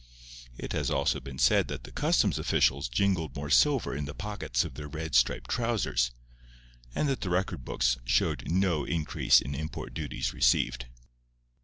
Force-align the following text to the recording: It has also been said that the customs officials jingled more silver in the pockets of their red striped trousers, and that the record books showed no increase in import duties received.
It 0.57 0.73
has 0.73 0.89
also 0.89 1.19
been 1.19 1.37
said 1.37 1.67
that 1.67 1.83
the 1.83 1.91
customs 1.91 2.39
officials 2.39 2.89
jingled 2.89 3.35
more 3.35 3.51
silver 3.51 3.95
in 3.95 4.05
the 4.05 4.15
pockets 4.15 4.63
of 4.65 4.73
their 4.73 4.87
red 4.87 5.13
striped 5.13 5.47
trousers, 5.47 6.09
and 6.95 7.07
that 7.07 7.21
the 7.21 7.29
record 7.29 7.63
books 7.63 7.99
showed 8.03 8.49
no 8.49 8.83
increase 8.83 9.41
in 9.41 9.53
import 9.53 9.93
duties 9.93 10.33
received. 10.33 10.87